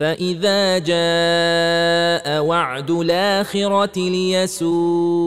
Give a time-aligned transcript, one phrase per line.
[0.00, 5.24] فإذا جاء وعد الآخرة ليسوءوا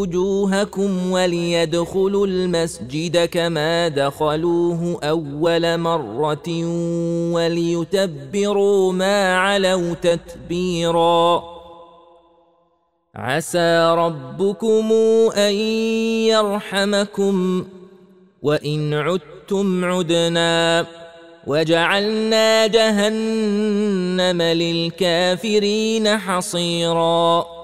[0.00, 6.48] وجوهكم وليدخلوا المسجد كما دخلوه أول مرة
[7.34, 11.42] وليتبروا ما علوا تتبيرا
[13.14, 14.92] عسى ربكم
[15.36, 15.54] أن
[16.34, 17.64] يرحمكم
[18.42, 20.86] وإن عدتم عدنا
[21.46, 27.63] وجعلنا جهنم للكافرين حصيرا.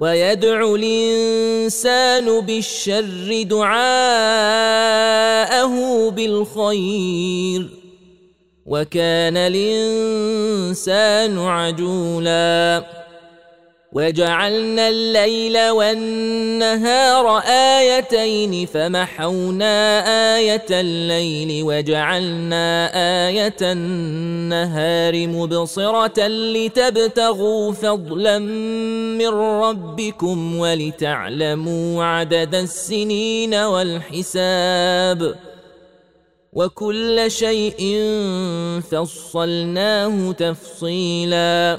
[0.00, 3.80] ويدعو الإنسان بالشر دعاءه
[6.10, 7.68] بالخير
[8.66, 12.84] وكان الإنسان عجولا
[13.92, 17.38] وجعلنا الليل والنهار
[17.78, 20.00] آيتين فمحونا
[20.36, 22.90] آية الليل وجعلنا
[23.28, 28.38] آية النهار مبصرة لتبتغوا فضلا
[29.18, 35.34] من ربكم ولتعلموا عدد السنين والحساب
[36.52, 37.98] وكل شيء
[38.90, 41.78] فصلناه تفصيلا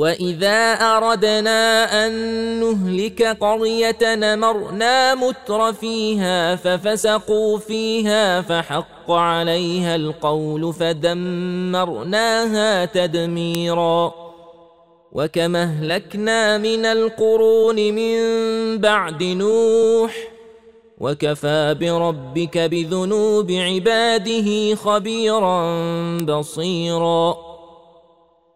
[0.00, 2.12] واذا اردنا ان
[2.60, 12.04] نهلك قريه نمرنا متر فيها ففسقوا فيها فحق عليها القول فدمرناها
[12.84, 14.14] تدميرا
[15.12, 18.18] وكما اهلكنا من القرون من
[18.78, 20.16] بعد نوح
[20.98, 25.78] وكفى بربك بذنوب عباده خبيرا
[26.18, 27.49] بصيرا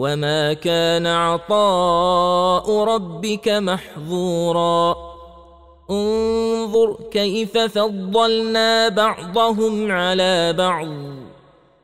[0.00, 4.96] وما كان عطاء ربك محظورا
[5.90, 10.88] انظر كيف فضلنا بعضهم على بعض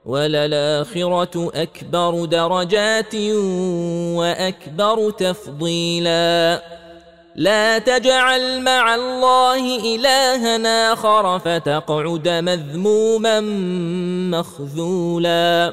[0.06, 3.14] وللاخره اكبر درجات
[4.16, 6.62] واكبر تفضيلا
[7.34, 13.40] لا تجعل مع الله الها اخر فتقعد مذموما
[14.30, 15.72] مخذولا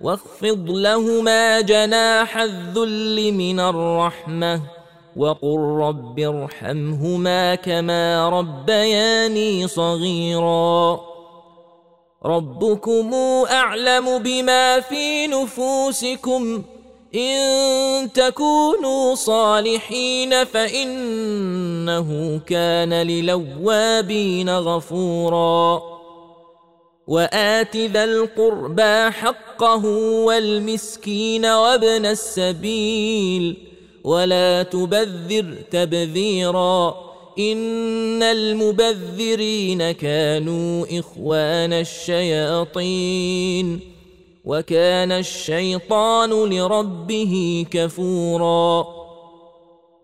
[0.00, 4.60] واخفض لهما جناح الذل من الرحمة
[5.16, 11.00] وقل رب ارحمهما كما ربياني صغيرا.
[12.24, 13.14] ربكم
[13.50, 16.62] أعلم بما في نفوسكم.
[17.14, 25.95] إن تكونوا صالحين فإنه كان للوابين غفورا.
[27.06, 29.86] وآت ذا القربى حقه
[30.24, 33.56] والمسكين وابن السبيل
[34.04, 37.06] ولا تبذر تبذيرا
[37.38, 43.80] إن المبذرين كانوا إخوان الشياطين
[44.44, 48.95] وكان الشيطان لربه كفورا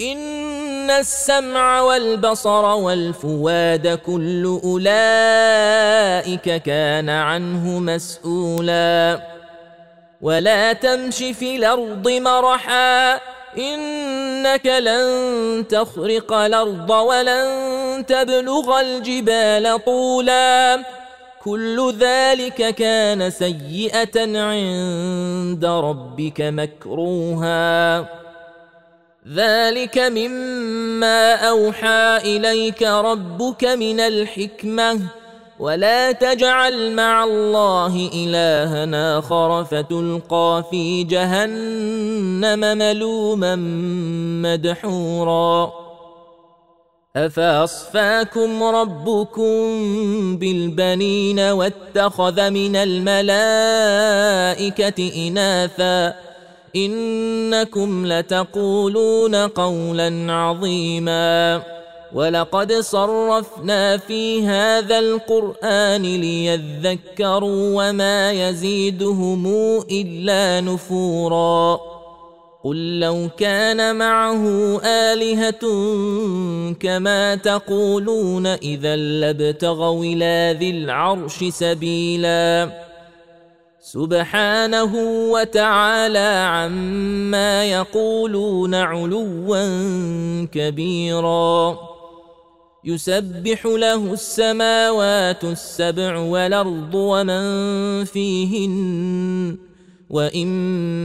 [0.00, 9.20] إن السمع والبصر والفواد كل أولئك كان عنه مسؤولا.
[10.20, 13.14] ولا تمش في الأرض مرحا
[13.58, 20.82] إنك لن تخرق الأرض ولن تبلغ الجبال طولا.
[21.44, 27.98] كل ذلك كان سيئة عند ربك مكروها.
[29.34, 35.00] ذلك مما اوحى اليك ربك من الحكمه
[35.58, 43.56] ولا تجعل مع الله الها اخر فتلقى في جهنم ملوما
[44.46, 45.72] مدحورا
[47.16, 49.52] افاصفاكم ربكم
[50.36, 53.28] بالبنين واتخذ من الملائكه
[55.28, 56.28] اناثا
[56.76, 61.62] إنكم لتقولون قولا عظيما.
[62.14, 69.46] ولقد صرفنا في هذا القرآن ليذكروا وما يزيدهم
[69.90, 71.80] إلا نفورا.
[72.64, 74.44] قل لو كان معه
[74.84, 75.60] آلهة
[76.80, 82.87] كما تقولون إذا لابتغوا إلى ذي العرش سبيلا.
[83.92, 84.92] سبحانه
[85.32, 91.78] وتعالى عما يقولون علوا كبيرا.
[92.84, 99.56] يسبح له السماوات السبع والأرض ومن فيهن
[100.10, 100.48] وإن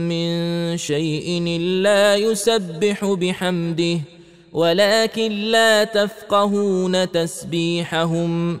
[0.08, 3.98] من شيء إلا يسبح بحمده
[4.52, 8.60] ولكن لا تفقهون تسبيحهم.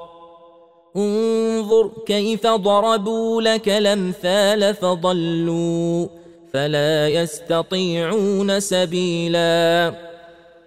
[0.97, 6.07] انظر كيف ضربوا لك الأمثال فضلوا
[6.53, 9.93] فلا يستطيعون سبيلا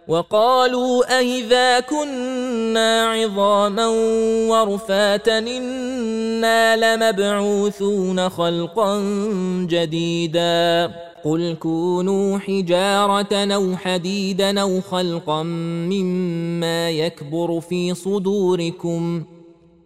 [0.08, 3.86] وقالوا أإذا كنا عظاما
[4.48, 9.00] ورفاتا إنا لمبعوثون خلقا
[9.68, 10.92] جديدا
[11.24, 19.33] قل كونوا حجارة أو حديدا أو خلقا مما يكبر في صدوركم ۖ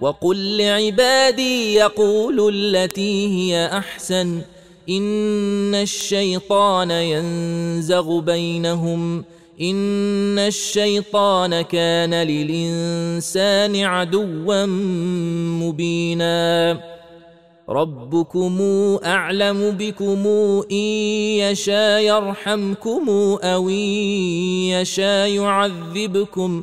[0.00, 4.40] وقل لعبادي يقولوا التي هي أحسن
[4.88, 9.24] إن الشيطان ينزغ بينهم
[9.60, 14.66] إن الشيطان كان للإنسان عدوا
[15.62, 16.80] مبينا
[17.68, 18.58] ربكم
[19.04, 20.26] أعلم بكم
[20.72, 20.86] إن
[21.44, 23.08] يشاء يرحمكم
[23.42, 23.74] أو إن
[24.74, 26.62] يشاء يعذبكم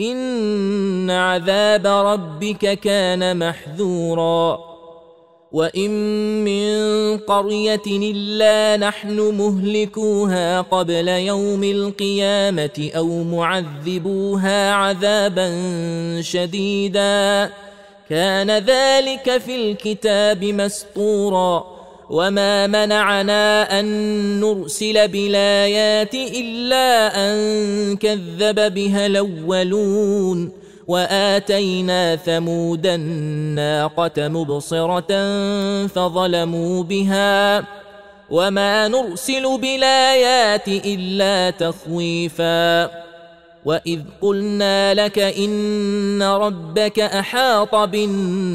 [0.00, 4.74] ان عذاب ربك كان محذورا
[5.52, 5.90] وان
[6.44, 6.68] من
[7.18, 15.50] قريه الا نحن مهلكوها قبل يوم القيامه أو معذبوها عذابا
[16.20, 17.50] شديدا
[18.10, 21.73] كان ذلك في الكتاب مسطورا
[22.10, 23.86] وما منعنا ان
[24.40, 30.52] نرسل بالايات الا ان كذب بها الاولون
[30.86, 35.06] واتينا ثمود الناقه مبصره
[35.86, 37.64] فظلموا بها
[38.30, 42.90] وما نرسل بالايات الا تخويفا
[43.64, 48.54] واذ قلنا لك ان ربك احاط بالناس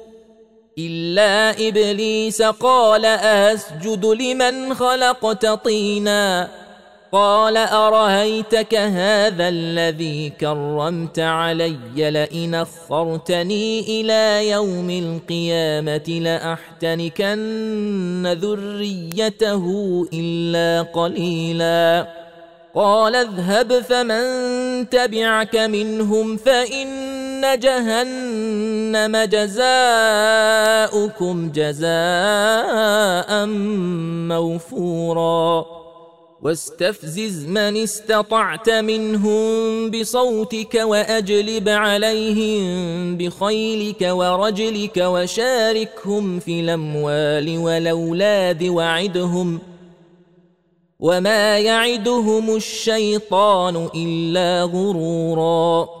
[0.77, 6.47] إلا إبليس قال أسجد لمن خلقت طينا.
[7.11, 16.19] قال ارايتك هذا الذي كرمت علي لئن أخرتني إلى يوم القيامة
[16.81, 19.65] لأحتنكن ذريته
[20.13, 22.07] إلا قليلا.
[22.75, 28.70] قال اذهب فمن تبعك منهم فإن جهنم
[29.25, 33.45] جزاؤكم جزاء
[34.27, 35.65] موفورا.
[36.41, 49.59] واستفزز من استطعت منهم بصوتك وأجلب عليهم بخيلك ورجلك وشاركهم في الأموال والأولاد وعدهم.
[50.99, 56.00] وما يعدهم الشيطان إلا غرورا.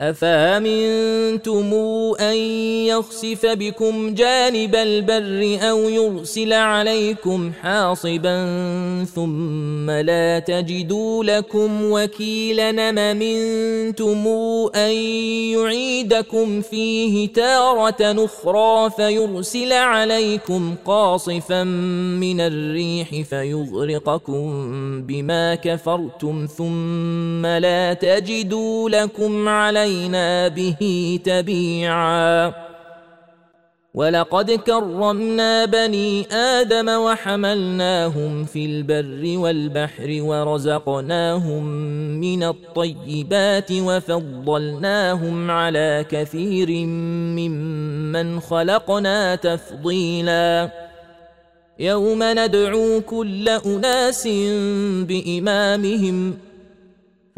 [0.00, 1.74] أفأمنتم
[2.20, 2.36] أن
[2.86, 8.36] يخسف بكم جانب البر أو يرسل عليكم حاصبا
[9.14, 12.70] ثم لا تجدوا لكم وكيلا
[13.10, 14.26] أمنتم
[14.74, 14.92] أن
[15.52, 24.50] يعيدكم فيه تارة أخرى فيرسل عليكم قاصفا من الريح فيغرقكم
[25.02, 32.52] بما كفرتم ثم لا تجدوا لكم عليه علينا به تبيعا
[33.94, 41.64] ولقد كرمنا بني آدم وحملناهم في البر والبحر ورزقناهم
[42.20, 46.86] من الطيبات وفضلناهم على كثير
[47.36, 50.70] ممن خلقنا تفضيلا
[51.78, 54.28] يوم ندعو كل اناس
[55.08, 56.49] بامامهم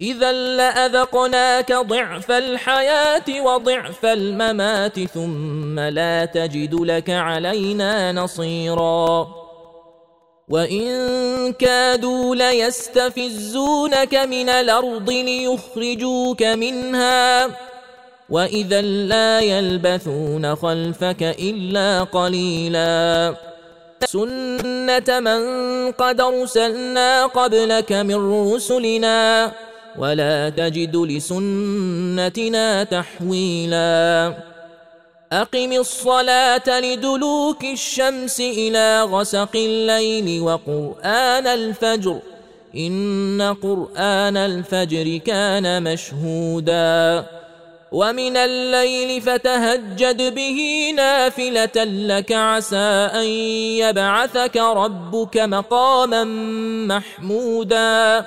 [0.00, 9.28] إذا لأذقناك ضعف الحياة وضعف الممات ثم لا تجد لك علينا نصيرا.
[10.48, 17.46] وإن كادوا ليستفزونك من الأرض ليخرجوك منها.
[18.30, 23.34] وإذا لا يلبثون خلفك إلا قليلا.
[24.04, 25.42] سنة من
[25.92, 29.52] قد أرسلنا قبلك من رسلنا.
[29.96, 34.34] ولا تجد لسنتنا تحويلا.
[35.32, 42.18] أقم الصلاة لدلوك الشمس إلى غسق الليل وقرآن الفجر.
[42.76, 47.26] إن قرآن الفجر كان مشهودا.
[47.92, 53.26] ومن الليل فتهجد به نافلة لك عسى أن
[53.78, 56.24] يبعثك ربك مقاما
[56.86, 58.26] محمودا.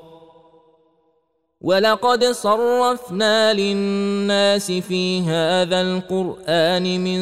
[1.63, 7.21] ولقد صرفنا للناس في هذا القرآن من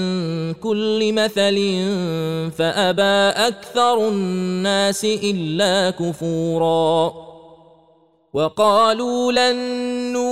[0.54, 1.58] كل مثل
[2.58, 7.14] فأبى أكثر الناس إلا كفورا
[8.34, 9.58] وقالوا لن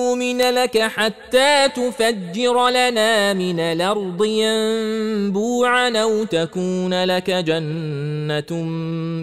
[0.07, 8.63] نؤمن لك حتى تفجر لنا من الأرض ينبوعا أو تكون لك جنة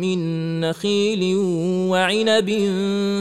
[0.01, 1.37] من نخيل
[1.91, 2.51] وعنب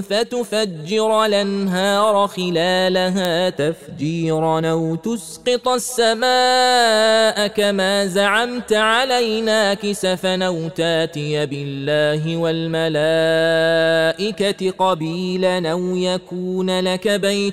[0.09, 13.63] فتفجر الأنهار خلالها تفجيرا أو تسقط السماء كما زعمت علينا كسفا أو تاتي بالله والملائكة
[14.71, 17.52] قبيلا أو يكون لك بيت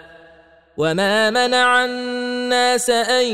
[0.81, 3.25] وما منع الناس ان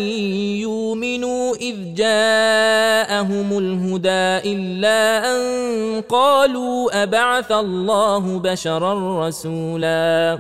[0.60, 10.40] يؤمنوا اذ جاءهم الهدى الا ان قالوا ابعث الله بشرا رسولا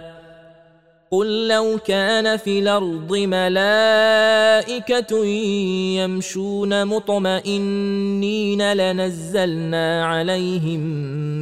[1.12, 3.65] قل لو كان في الأرض ملائكه
[5.96, 10.80] يمشون مطمئنين لنزلنا عليهم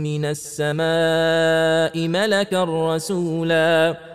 [0.04, 4.15] من السماء ملكا رسولا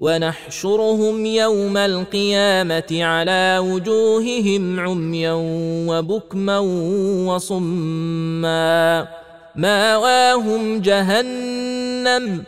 [0.00, 5.32] ونحشرهم يوم القيامة على وجوههم عميا
[5.88, 6.58] وبكما
[7.28, 9.08] وصما.
[9.56, 12.42] ماواهم جهنم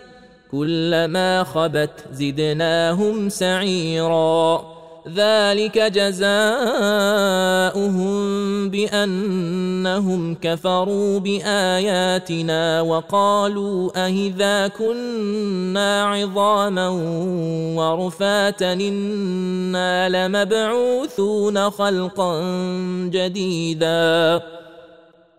[0.50, 4.75] كلما خبت زدناهم سعيرا.
[5.14, 6.26] ذلك جزاؤهم
[8.70, 16.88] بأنهم كفروا بآياتنا وقالوا اهذا كنا عظاما
[17.76, 22.40] ورفاتا إنا لمبعوثون خلقا
[23.12, 24.42] جديدا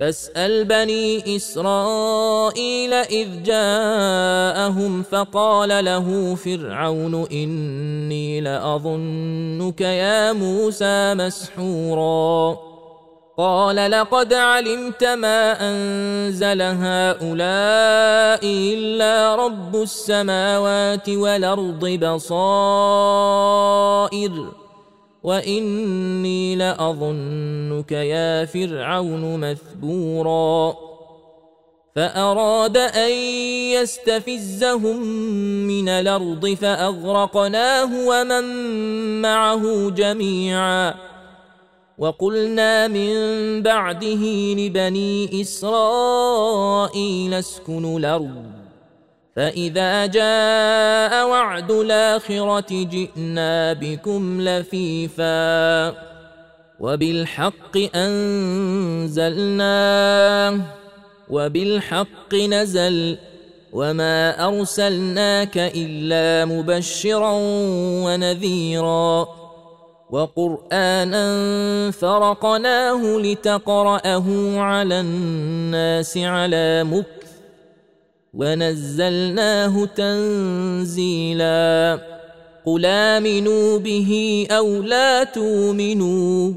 [0.00, 12.58] فاسأل بني إسرائيل إذ جاءهم فقال له فرعون إني لأظنك يا موسى مسحورا.
[13.38, 22.64] قال لقد علمت ما أنزل هؤلاء إلا رب السماوات والأرض بصائر.
[25.24, 30.76] واني لاظنك يا فرعون مثبورا
[31.96, 33.10] فاراد ان
[33.72, 35.02] يستفزهم
[35.66, 38.44] من الأرض فاغرقناه ومن
[39.22, 40.94] معه جميعا
[41.98, 43.12] وقلنا من
[43.62, 48.63] بعده لبني اسرائيل اسكنوا الأرض
[49.36, 55.94] فإذا جاء وعد الآخرة جئنا بكم لفيفا
[56.80, 57.76] وبالحق
[59.14, 60.60] أنزلناه
[61.30, 63.18] وبالحق نزل
[63.72, 67.32] وما أرسلناك إلا مبشرا
[68.04, 69.26] ونذيرا
[70.10, 71.24] وقرآنا
[71.90, 77.23] فرقناه لتقرأه على الناس على مكر
[78.36, 81.34] ونزلناه تنزيلا.
[82.66, 86.52] قل آمنوا به أو لا تؤمنوا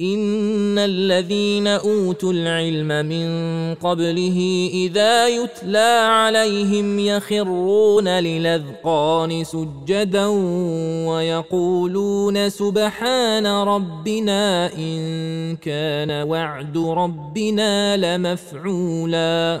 [0.00, 3.28] إن الذين أوتوا العلم من
[3.74, 10.26] قبله إذا يتلى عليهم يخرون للأذقان سجدا
[11.06, 19.60] ويقولون سبحان ربنا إن كان وعد ربنا لمفعولا.